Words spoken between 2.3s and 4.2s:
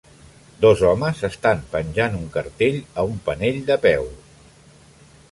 cartell a un panell de peu.